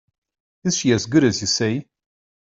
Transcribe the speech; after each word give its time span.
Is 0.63 0.75
she 0.77 0.93
as 0.93 1.05
good 1.05 1.23
as 1.23 1.41
you 1.41 1.45
say? 1.45 1.85